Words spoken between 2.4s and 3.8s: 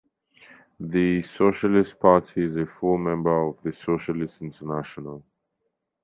is a full member of the